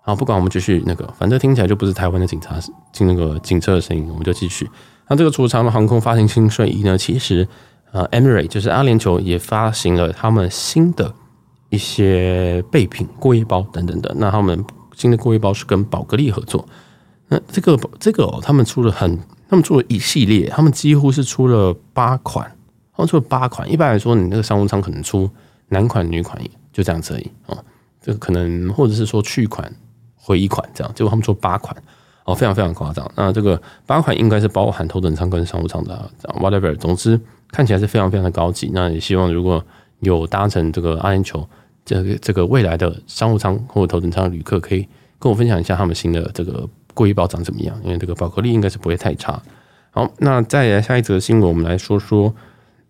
[0.01, 2.57] 好，不管我们继续那个，反正听起来就不是台湾的警察
[2.93, 4.71] 进那个警车的声音，我们就继续。
[5.09, 7.47] 那这个储藏的航空发行新睡衣呢，其实
[7.93, 11.15] 呃 e m i r a t e 就是阿联酋也发行了他们新的
[11.69, 14.15] 一些备品、过夜包等等的。
[14.17, 14.65] 那他们
[14.97, 16.67] 新的过夜包是跟宝格丽合作。
[17.29, 19.19] 那这个这个哦，他们出了很。
[19.53, 22.51] 他们出了一系列，他们几乎是出了八款，
[22.97, 23.71] 他们出了八款。
[23.71, 25.29] 一般来说，你那个商务舱可能出
[25.69, 27.65] 男款、女款，就这样子而已哦。
[28.01, 29.71] 这个可能或者是说去款
[30.17, 31.77] 回一款这样，结果他们出八款
[32.25, 33.07] 哦，非常非常夸张。
[33.15, 36.11] 那这个八款应该是包含头等舱跟商务舱的
[36.41, 36.75] ，whatever。
[36.77, 38.71] 总之看起来是非常非常的高级。
[38.73, 39.63] 那也希望如果
[40.01, 41.47] 有搭乘这个阿联酋
[41.85, 44.89] 这个这个未来的商务舱或者头等舱的旅客，可以
[45.19, 46.67] 跟我分享一下他们新的这个。
[46.95, 47.79] 过夜包长怎么样？
[47.85, 49.43] 因为这个宝格丽应该是不会太差。
[49.91, 52.35] 好，那再来下一则新闻，我们来说说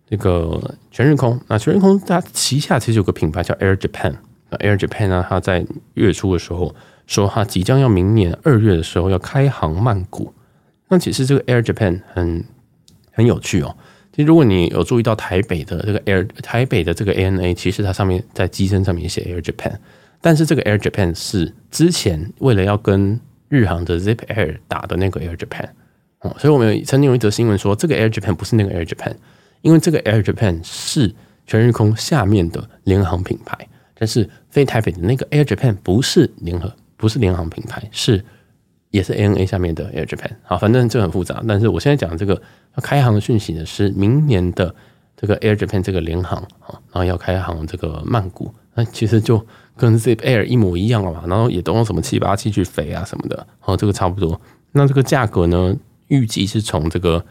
[0.09, 1.39] 这个全日空。
[1.47, 4.15] 那全日空它旗下其实有个品牌叫 Air Japan。
[4.49, 6.73] 那 Air Japan 呢，它在月初的时候
[7.07, 10.33] 说，它即将要明年二月的时候要开航曼谷。
[10.89, 12.45] 那其实这个 Air Japan 很
[13.11, 13.75] 很有趣哦。
[14.15, 19.73] 其实如果你有注意到台北的这个 Air 台北的这个 ANA，其实它上面在机身上面写 Air Japan，
[20.21, 23.19] 但是这个 Air Japan 是之前为了要跟
[23.53, 25.69] 日航的 Zip Air 打的那个 Air Japan，
[26.21, 29.13] 哦，所以我们曾经有一则新闻说，这个 Air Japan 不是那个 Air Japan，
[29.61, 31.13] 因为这个 Air Japan 是
[31.45, 33.55] 全日空下面的联航品牌，
[33.93, 38.25] 但是飞台北的那个 Air Japan 不是联合，不是联航品牌，是
[38.89, 40.31] 也是 ANA 下面的 Air Japan。
[40.41, 42.41] 好，反正这很复杂，但是我现在讲这个
[42.81, 44.73] 开航的讯息呢，是明年的
[45.15, 49.45] 这个 Air Japan 这个联航啊，然后要开航这个曼谷，那其实就。
[49.75, 54.39] 跟 Zip Air 一模一样了嘛，然后也都用什么七八七去飞啊什么的，哦，这个差不多。
[54.71, 55.75] 那这个价格呢，
[56.07, 57.23] 预计是从这个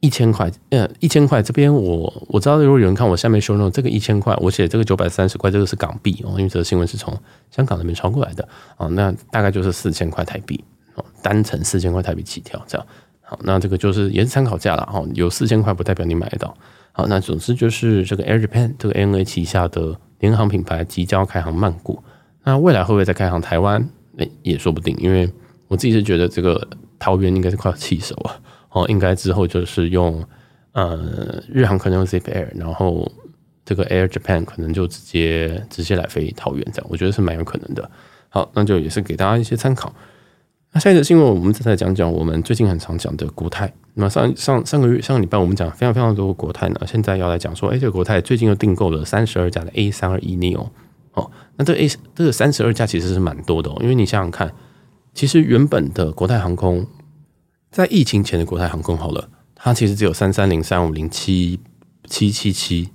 [0.00, 7.16] 一千块，呃，一千块这边我我知道，如果有人看我下面说那这个一千块，我写这个九百三十块，这个是港币哦，因为这个新闻是从
[7.50, 10.62] 香港那边传过来的啊，那大概就是四千块台币
[10.94, 12.86] 哦，单程四千块台币起跳这样。
[13.22, 16.54] 好，那这个就是也是参考价了哈，有四千块不代表你买得到。
[16.92, 19.98] 好，那总之就是这个 Air Japan 这个 ANA 旗下的。
[20.20, 22.02] 联航品牌即将开航曼谷，
[22.44, 23.88] 那未来会不会再开航台湾？
[24.16, 24.96] 诶，也说不定。
[24.98, 25.30] 因为
[25.68, 30.24] 我自己是觉得这个桃园应该是快要弃守了哦，应该之后就是用
[30.72, 33.10] 呃日航可能用 Zip Air，然后
[33.64, 37.90] 这个 Air Japan 可能就直接直接来飞桃园这样，我觉得是蛮有可能的。
[38.28, 39.94] 好，那就也是给大家一些参考。
[40.78, 43.72] 下一则新闻，我们再来讲讲我们最近很常讲的国泰。
[43.94, 46.80] 那上上上个月上个礼拜，我们讲非常非常多的国泰呢。
[46.86, 50.68] 现在要来讲说，哎，这个国泰最近又订购了三十二架的 A 三二一 neo。
[51.14, 54.52] 哦，那这 A 这个三十二架其实是蛮多的哦，因为你想想看，
[55.14, 56.86] 其实原本的国泰航空
[57.70, 61.58] 在疫情前的国泰航空好了，它其实只有三三零、三五零、七
[62.04, 62.90] 七七七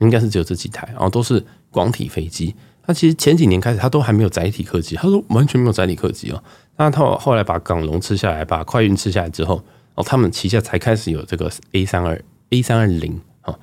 [0.00, 2.56] 应该是只有这几台，然后都是广体飞机。
[2.84, 6.42] 它其实前几年开始，它都还没有载体客机，它说完全没有载体客机哦。
[6.82, 9.62] 那他后来把港龙吃下来，把快运吃下来之后，
[9.94, 13.56] 哦，他们旗下才开始有这个 A 三二 A 三二零啊。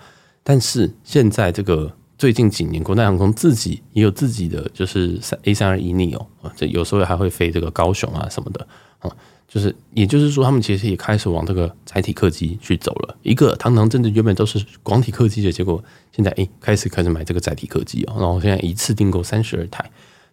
[0.44, 8.66] 但是现在这个最近几年，国泰航空自己也有自己的就是 A 三二一 neo 啊，这有时候还会飞这个高雄啊什么的
[9.00, 9.12] 啊。
[9.50, 13.18] 就是，也就是说，他们其实也开始往这个载体客机去走了。
[13.24, 15.84] 一个堂堂正正原本都是广体客机的结果，
[16.16, 18.14] 现在诶开始开始买这个载体客机哦。
[18.20, 19.90] 然后现在一次订购三十二台，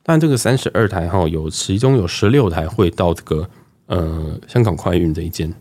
[0.08, 3.50] 但这个三十二台哈，有其中有十六台会到这个
[3.86, 5.52] 呃香港快运这一间，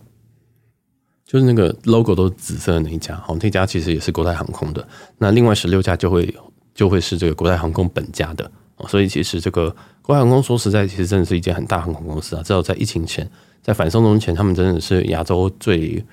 [1.25, 3.15] 就是那个 logo 都是紫色的那一家。
[3.15, 4.87] 好，这家其实也是国泰航空的。
[5.17, 6.31] 那另外十六家就会
[6.75, 8.51] 就会是这个国泰航空本家的。
[8.87, 12.43] 所以其实这个国泰航空说实在，其实真的是一间很大航空公司啊。
[12.43, 13.27] 至少在疫情前。
[13.63, 16.05] 在反送中前，他们真的是亚洲最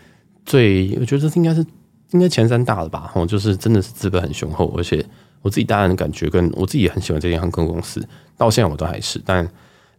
[0.46, 1.62] 最，我觉得应该是
[2.12, 3.12] 应该前三大了吧？
[3.14, 5.04] 哦，就是真的是资本很雄厚，而且
[5.42, 8.02] 我自己当然感觉，跟我自己也很喜欢这间航空公司，
[8.36, 9.20] 到现在我都还是。
[9.24, 9.46] 但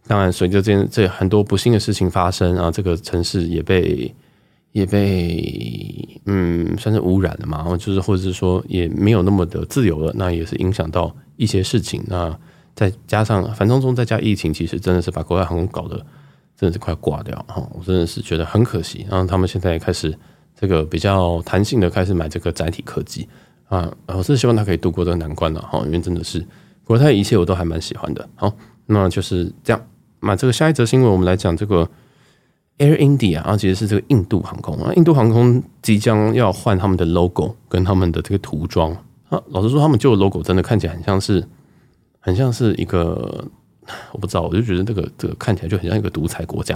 [0.06, 4.14] 当然，随着这件这很多不幸的事情发生啊，这个城市也被
[4.72, 12.02] 也被嗯算是污染了嘛，然后就是或者是说也没有那么的自由了，那也是影响到一些事情。
[12.08, 12.36] 那
[12.74, 16.04] 再加上反送中，再加疫情，其实真的是把国外航空搞得。
[16.56, 17.68] 真的是快挂掉哈！
[17.72, 19.04] 我真的是觉得很可惜。
[19.10, 20.16] 然后他们现在也开始
[20.56, 23.28] 这个比较弹性的开始买这个载体客机
[23.68, 26.44] 啊，我是希望他可以度过这个难关的哈，因为真的是
[26.84, 28.28] 国泰一切我都还蛮喜欢的。
[28.34, 28.52] 好，
[28.86, 29.86] 那就是这样。
[30.20, 31.88] 那这个下一则新闻，我们来讲这个
[32.78, 38.90] Air India 啊，其实是这个印度航空啊，印度航空即将要换他们的 logo 跟他们的这个涂装
[39.28, 39.42] 啊。
[39.48, 41.46] 老实说，他们旧的 logo 真的看起来很像是
[42.20, 43.44] 很像是一个。
[44.12, 46.74] 我不知道，我就觉得这个这个看起来就很像一个独裁国家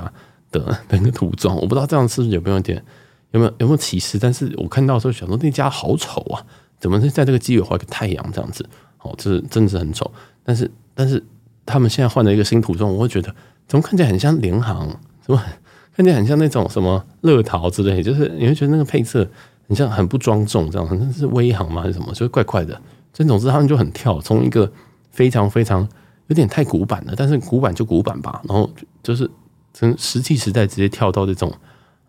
[0.50, 1.56] 的的一个涂装。
[1.56, 2.84] 我不知道这样是不是有没有点
[3.30, 4.18] 有没有有没有歧视？
[4.18, 6.44] 但是我看到的时候想说那家好丑啊，
[6.78, 8.68] 怎么是在这个机尾画一个太阳这样子？
[9.02, 10.10] 哦，这是真的是很丑。
[10.42, 11.22] 但是但是
[11.66, 13.34] 他们现在换了一个新涂装，我会觉得
[13.66, 14.88] 怎么看起来很像联航，
[15.20, 15.42] 怎么
[15.94, 19.28] 看起来很像那种什么乐桃之类，就是你会觉得那个配色
[19.66, 22.08] 很像很不庄重这样，好像是威航吗还是什么？
[22.08, 22.80] 就是怪怪的。
[23.12, 24.70] 这总之他们就很跳，从一个
[25.10, 25.88] 非常非常。
[26.28, 28.42] 有点太古板了，但是古板就古板吧。
[28.46, 28.70] 然后
[29.02, 29.30] 就是
[29.72, 31.50] 从石器时代直接跳到这种，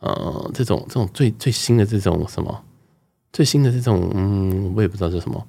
[0.02, 2.62] 呃，这种这种最最新的这种什么，
[3.32, 5.46] 最新的这种，嗯，我也不知道是什么。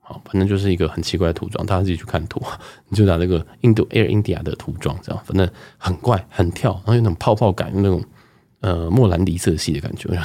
[0.00, 2.42] 好，反正就是一个很奇怪的涂装，大家自己去看图，
[2.88, 8.04] 你就拿那个印度 Air India 的涂装，这样反正很怪很跳，然后有那种泡泡感，有那种
[8.60, 10.08] 呃莫兰迪色系的感觉。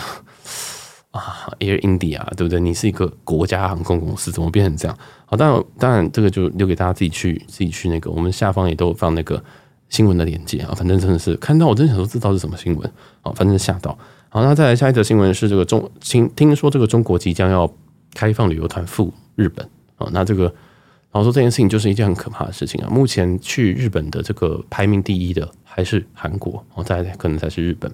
[1.11, 2.59] 啊，Air India，对不对？
[2.59, 4.95] 你是一个国家航空公司，怎么变成这样？
[5.25, 8.11] 好，当然，当然，这个就留给大家自己去，自己去那个。
[8.11, 9.43] 我们下方也都有放那个
[9.89, 10.73] 新闻的链接啊。
[10.77, 12.87] 反正真的是看到，我真想说，这到底是什么新闻？
[13.23, 13.97] 啊，反正吓到。
[14.29, 17.71] 好，那再来下一则新闻是这个中，听听说这个中国即将要
[18.13, 20.07] 开放旅游团赴日本啊。
[20.13, 22.89] 那这个，然后说这件事情就是一件很可怕的事情啊。
[22.89, 27.91] 目前去日本的这个排名第一的还是韩国，哦，再可能才是日本。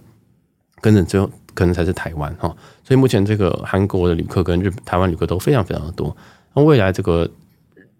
[0.81, 6.15] 跟着最后可能才是台湾哈，所以目前这个韩国的旅客跟日台湾旅客都非常非常的多。
[6.53, 7.27] 那未来这个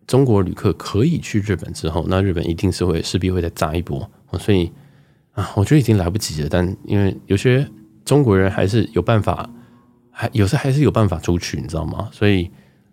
[0.06, 4.08] 中国旅客可以去日本之后，那日本一定是会势必会再炸一波。
[4.38, 4.70] 所以
[5.34, 6.50] 啊，我觉得已经来不及了。
[6.52, 7.66] 但因为有些
[8.06, 9.50] 中国人还是有办法，
[10.12, 12.08] 还有时还是有办法出去，你知道吗？
[12.14, 12.50] 所以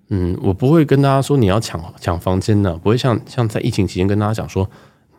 [0.08, 4.68] 嗯，我不会跟大家说你要抢抢房间的，不会像像在疫情期间跟大家讲说。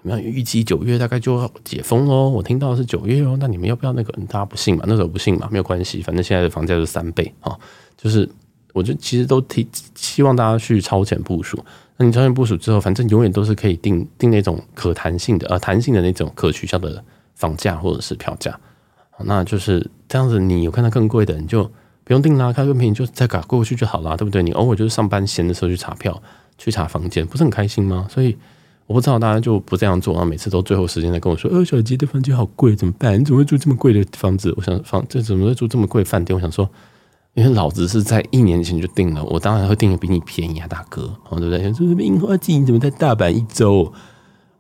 [0.06, 3.38] 你们预计九月大概就要解封哦，我听到是九月哦。
[3.40, 4.12] 那你们要不要那个？
[4.28, 4.84] 大家不信嘛？
[4.86, 5.48] 那时候不信嘛？
[5.50, 7.58] 没有关系，反正现在的房价是三倍啊。
[7.96, 8.30] 就是，
[8.74, 11.58] 我就其实都提希望大家去超前部署。
[11.96, 17.02] 那你超前部署之后，反正永远都是可以定定那种可弹性的呃弹性的那种可取消的
[17.36, 18.60] 房价或者是票价。
[19.20, 21.64] 那就是这样子，你有看到更贵的，你就
[22.04, 24.42] 不用定啦，看更便宜就再改过去就好啦，对不对？
[24.44, 26.22] 你偶尔就是上班闲的时候去查票、
[26.58, 28.08] 去查房间，不是很开心吗？
[28.10, 28.38] 所以。
[28.86, 30.26] 我不知道大家就不这样做啊！
[30.26, 33.18] 每次都最后时间再跟我说：“呃，小杰的房间好贵，怎么办？
[33.18, 36.36] 你怎么会住这么贵的房子？”我想房这怎么会住这么贵饭店？
[36.36, 36.70] 我想说，
[37.34, 41.62] 因为老子是在一年前就订了，我当然会订的比你便宜啊，大哥，对不对？
[41.74, 42.58] 说什么樱花季？
[42.58, 43.92] 你怎么在大阪一周？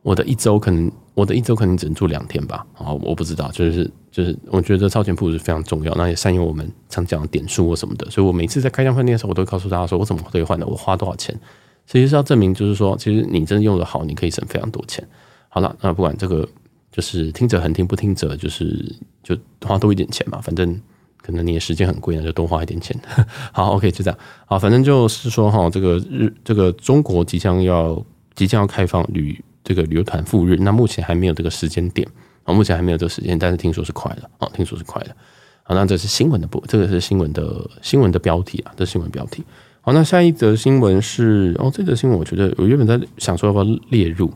[0.03, 2.65] 我的一周可能，我的一周可能只能住两天吧。
[2.73, 8.09] 啊，我不知道，就是就是，我觉得超前部署是非常重要，那也善用我们常讲的点数或什么的。
[8.09, 11.37] 所以我每次在开箱饭店的时候，我都告诉大家说我怎么兑换的，我花多少钱。
[11.85, 15.05] 其实是要证明，就是说，其实你真的用的好，你可以省非常多钱。
[15.49, 16.47] 好了，那不管这个，
[16.91, 20.39] 就是听者恒听，不听者就是就花多一点钱嘛。
[20.41, 20.81] 反正
[21.21, 22.97] 可能你的时间很贵，那就多花一点钱。
[23.51, 24.17] 好，OK，就这样。
[24.45, 28.01] 好，反正就是说哈，这个日这个中国即将要
[28.33, 32.07] 即将要开放旅这个旅游团赴日，那目前还没有这个时间点
[32.43, 35.15] 啊，目前还没有这个时间，但是听说是快了啊，听说是快了。
[35.63, 39.43] 好，那这是新闻的部，这个是新闻的新闻的标题啊，这新闻标题。
[39.79, 44.31] 好，那下一则新闻是哦，这则新闻我觉得我原本在想说要不要列入，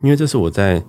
[0.00, 0.82] 因为这是我在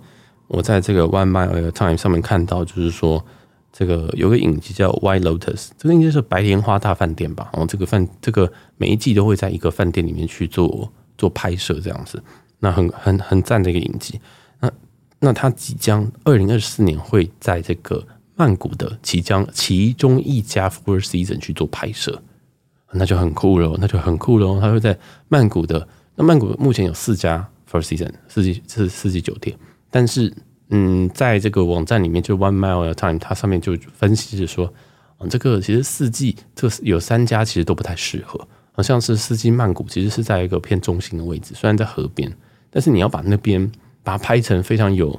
[0.47, 3.23] 我在这个 One Mile at a Time 上面看到，就是说
[3.71, 7.49] 这个有个影集叫 White Lotus，这个应该是白莲花大饭店吧？
[7.53, 12.21] 然后这个饭这个每一季都会在一个饭店里面去做做拍摄这样子，
[12.65, 14.19] 那很很很赞的一个影集。
[14.59, 14.71] 那
[15.19, 18.03] 那他即将二零二四年会在这个
[18.35, 22.19] 曼谷的其将其中一家 Four Season 去做拍摄。
[22.91, 24.59] 那就很酷了，那就很酷了。
[24.59, 24.97] 他会在
[25.27, 29.55] 曼谷的，那曼谷目前有四家 Four Season 四季是四季酒店，
[29.91, 30.33] 但是
[30.69, 34.73] 嗯，在这个网站里面就 One Mile at time 它上面就分析是说，
[35.19, 42.31] 嗯，这个其实四季这有三家其实都不太适合，好像是四季曼谷其实是在一个偏中心的位置，虽然在河边，
[42.75, 43.71] 但是你要把那边
[44.03, 45.17] 把它拍成非常有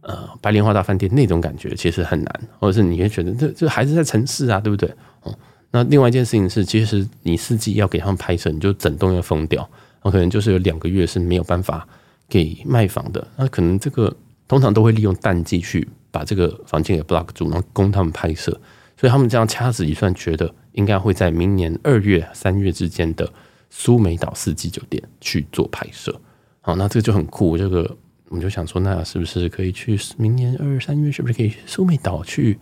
[0.00, 4.90] 呃白莲花大饭店那种感觉，其实很难，或者是你会觉得这这还是在城市啊，对不对？
[5.24, 5.38] 哦。
[5.72, 11.86] 那另外一件事情是，其实你四季要给他们拍摄，你就整栋要封掉，然后可能就是有两个月是没有办法
[12.30, 13.28] 给卖房的。
[13.36, 14.10] 那可能这个
[14.48, 18.58] 通常都会利用淡季去把这个房间给 block 住，然后供他们拍摄。
[18.96, 23.30] 所以他们这样掐指一算，觉得应该会在明年二月、三月之间的
[23.68, 26.18] 苏梅岛四季酒店去做拍摄。
[26.66, 27.56] 好，那这个就很酷。
[27.56, 27.88] 这个
[28.28, 31.12] 我们就想说，那是不是可以去明年二、三月？
[31.12, 32.58] 是不是可以苏梅岛去？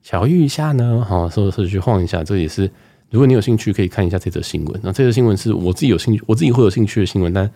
[0.00, 2.70] 巧遇一下呢，好，说是去晃一下，这也是
[3.10, 4.80] 如果你有兴趣可以看一下这则新闻。
[4.84, 7.50] 那这则新闻是我自己有兴趣，我自己会有兴趣的新闻，但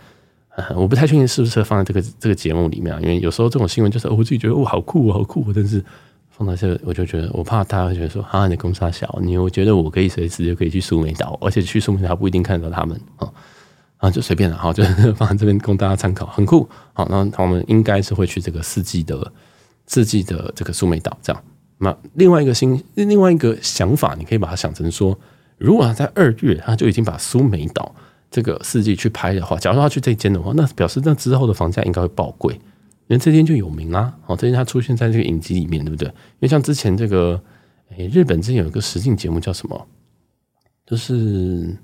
[0.75, 5.83] 我不太确定是不是放在这个这个节目里面，因为有时候这种新闻就是我自己觉得哦好酷好酷，但是
[6.31, 13.33] 放在这我就觉得我怕大家会觉得说啊你公差小，你我觉得我可以随时就可以去苏梅岛，而且去苏梅岛不一定看得到他们啊
[14.03, 16.69] 啊就随便了，好，就是 放在这边供大家参考，很酷。
[16.93, 19.33] 好，那我们应该是会去这个四季的
[19.87, 21.41] 四季的这个苏梅岛这样。
[21.79, 25.17] 那另外一个新，另外一个想法，你可以把它想成说，
[25.57, 27.95] 如果他在二月他就已经把苏梅岛
[28.29, 34.13] 这个四季去拍的话，假如他去这间的话，那表示那之后的房价应该会爆贵，因为这间就有名啦。
[34.27, 36.09] 哦，这间它出现在这个影集里面，对不对？
[36.09, 37.41] 因为像之前这个，
[37.97, 39.87] 诶，日本之前有一个实境节目叫什么，
[40.85, 41.77] 就是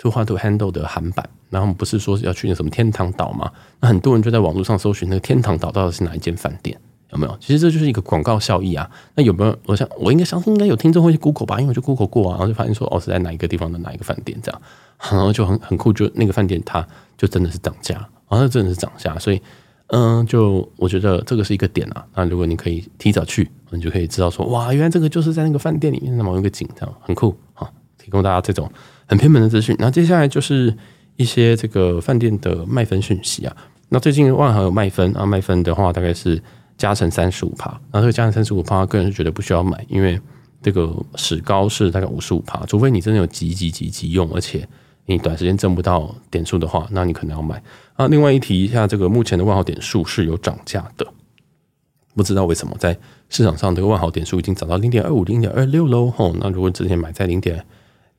[0.00, 3.52] Too Hot to Handle 的韩版，然后不是说要去那什么天堂岛嘛？
[3.80, 6.76] 那很多人就在网络上搜寻那个天堂岛到底是哪一间饭店。
[7.12, 7.36] 有没有？
[7.40, 8.88] 其实这就是一个广告效益啊。
[9.16, 9.58] 那有没有？
[9.66, 14.62] 我想，我应该相信应该有听众会去 Google 吧，因为我就 Google 过啊，然后就发现说，哦，是在哪一个地方的哪一个饭店这样，
[15.10, 16.86] 然后就很很酷，就那个饭店它
[17.18, 17.96] 就真的是涨价，
[18.28, 19.42] 然后真的是涨价，所以
[19.88, 22.06] 嗯，就我觉得这个是一个点啊。
[22.14, 28.70] 那如果你可以提早去，你就可以知道说，哇，原来这个就是在那个饭店里面的某一个景，这样很酷啊，提供大家这种
[29.10, 29.76] 很偏门的资讯。
[29.78, 30.74] 那接下来就是
[31.16, 33.54] 一些这个饭店的卖分讯息啊。
[33.90, 36.42] 那最近万豪有卖分啊，卖分的话大概是。
[36.80, 40.18] 加成三十五趴，然后这个加成三十五趴，个人是觉得不需要买，因为
[40.62, 44.66] 这个史高是大概五十五趴，除非你真的有急急急急用，而且
[45.04, 47.62] 你短时间挣不到点数的话，那你可能要买。
[47.96, 51.06] 啊，另外一提一下，这个目前的万豪点数是有涨价的，
[52.14, 52.96] 不知道为什么在
[53.28, 56.10] 市场上这个万豪点数已经涨到零点二五、零点二六喽。
[56.10, 57.62] 吼，那如果之前买在零点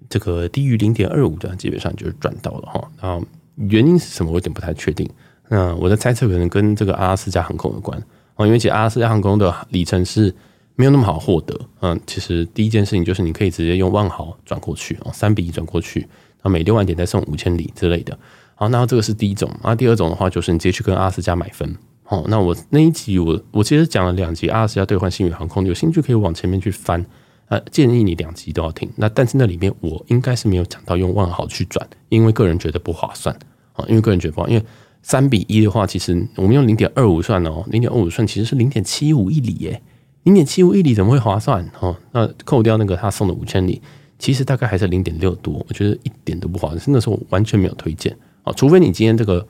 [0.09, 2.91] 这个低于零点二五的，基本上就是赚到了哈。
[3.01, 5.09] 然后原因是什么，我有点不太确定。
[5.49, 8.01] 那我的猜测可能跟这个阿拉斯加航空有关
[8.35, 8.45] 哦。
[8.45, 10.33] 因为其实阿拉斯加航空的里程是
[10.75, 18.17] 没有那么好获得，嗯，其实第一件事情就是你可以直接用万豪转过去哦，三比一转过去，然后每六万点再送五千里之类的。
[18.55, 21.75] 好，那这个是第一种，那第二种的话就是你直接去跟阿拉斯加买分。
[22.07, 27.05] 哦，那我那一集我我其实讲了两集阿拉斯加兑换星宇航空，有兴趣可以往前面去翻，
[27.51, 28.89] 呃，建议你两集都要听。
[28.95, 33.35] 那但是那里面我应该是没有讲到用万豪去转，因为个人觉得不划算
[33.73, 34.65] 啊，因为个人觉得不划算，因为。
[35.03, 39.81] 三比一的话，其实我们用零点二五算哦，零点二五算其实是零点七五一里耶，
[40.25, 41.97] 零点七五一里怎么会划算哦？
[42.11, 43.81] 那扣掉那个他送的五千里，
[44.19, 49.43] 其实大概还是零点六多，我觉得一点都不划算，那时候完全没有推荐啊，除非你今天这个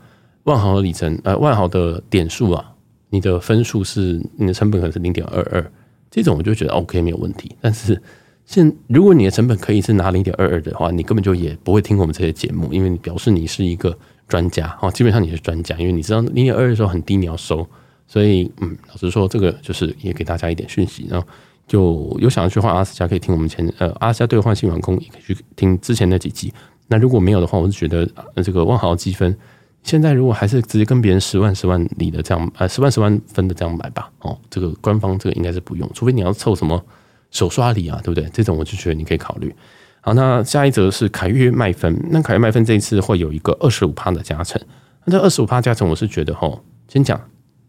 [0.43, 2.73] 万豪的里程呃万豪的点数啊，
[3.09, 5.71] 你的分数是你的成本可能是零点二二，
[6.11, 7.55] 这种我就觉得 OK 没有问题。
[7.59, 7.99] 但是
[8.45, 13.97] 现如果你的成本可以是拿零点二二的话，你根本就也不会听我们这些节目，因为你表示你是一个。
[14.27, 17.67] 专家哦，基本上你是专家，因为你知道零点二的时候很低，你要收，
[18.07, 21.27] 所以嗯，老实说，这个就是也给大家一点讯息，然后
[21.67, 26.53] 就有想要去换阿斯加，可以听我们前呃阿斯加兑换星宇航空，也可以去听之前那几集。
[26.87, 28.09] 那如果没有的话，我是觉得
[28.41, 29.37] 这个万豪积分
[29.83, 36.83] 现在如果还是直接跟别人十万十万里的这样呃十万十万分的这样买吧，哦，这个官方这个应该是不用，除非你要凑什么
[37.31, 38.29] 手刷礼啊，对不对？
[38.29, 39.53] 这种我就觉得你可以考虑。
[40.01, 41.95] 好，那下一则是凯越麦芬。
[42.09, 44.59] 那凯越麦芬这一次会有一个二十五趴的加成。
[45.05, 47.19] 那这二十五趴加成，我是觉得吼，先讲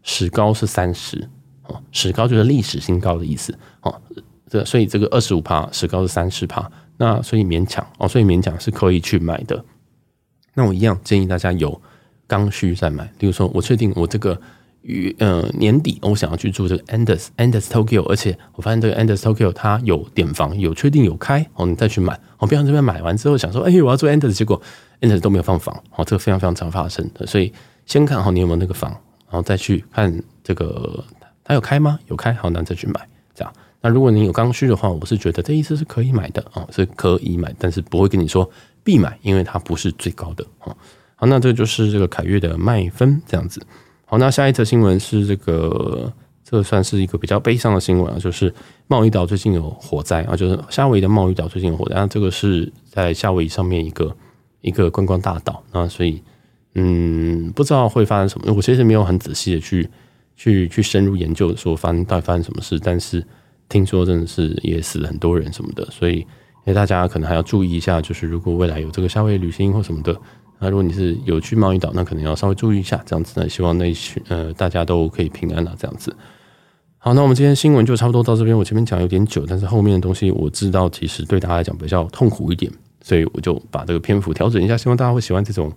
[0.01, 1.29] 史高是三十
[1.67, 4.01] 哦，史高就是历史新高的意思哦。
[4.47, 9.63] 这所以这个二十五趴史高是三十趴，那所以勉强哦，所以勉强是可以去买的。
[10.53, 11.81] 那我一样建议大家有
[12.33, 13.07] 刚需再买。
[13.19, 14.35] 比如说，我确定我这个
[14.81, 22.19] 与呃年底我想要去住这个 Andaz Andaz Tokyo，而且我发现这个 Andaz Tokyo 它有点房，有确定有开哦，你再去买。
[22.39, 24.59] 我不要这边买完之后想说，哎，我要住 Andaz，结果
[25.01, 27.27] Andaz 都没有放房，哦，这个非常非常常发生的。
[27.27, 27.53] 所以
[27.85, 28.89] 先看好你有没有那个房，
[29.29, 31.03] 然后再去看这个
[31.43, 31.99] 它有开吗？
[32.07, 33.07] 有开，好，那再去买。
[33.35, 38.49] 这样，那如果你有刚需的话，我是觉得这意思是可以买的哦，是可以买，但是不会跟你说。
[38.85, 40.45] 必买，因为它不是最高的。
[41.25, 43.61] 那这就是这个凯悦的卖分这样子。
[44.05, 46.11] 好，那下一则新闻是这个，
[46.43, 48.53] 这个算是一个比较悲伤的新闻啊，就是
[48.87, 51.95] 茂宜岛最近有火灾啊，就是夏威夷的茂宜岛最近有火灾。
[51.95, 54.15] 那这个是在夏威夷上面一个
[54.61, 56.21] 一个观光大岛，那所以
[56.75, 58.53] 嗯，不知道会发生什么。
[58.53, 59.89] 我其实没有很仔细的去
[60.35, 63.25] 去去深入研究说发生到底发生什么事，但是
[63.69, 66.25] 听说真的是也死了很多人什么的，所以。
[66.73, 70.17] 大家可能还要注意一下，就是如果未来有这个夏威夷旅行或什么的，
[70.63, 76.15] 那如果你是有去茂宜岛，那可能要稍微注意一下，这样子呢，希望那一群呃大家都可以平安啊，这样子。
[76.97, 78.57] 好，那我们今天新闻就差不多到这边。
[78.57, 85.69] 我前面讲有点久，但是后面的东西我知道，其实对大家来讲比较痛苦一点，所以我就把这个篇幅调整一下，希望大家会喜欢这种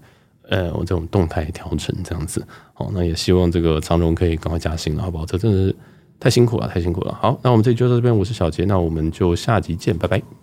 [0.49, 2.47] 呃我这种动态调整这样子。
[2.72, 5.26] 好，那也希望这个长荣可以赶快加薪了，好不好？
[5.26, 5.76] 这真的是
[6.20, 7.12] 太辛苦了，太辛苦了。
[7.20, 10.37] 好，那我们这集就到这边，我是小杰，那我们就下集见，拜拜。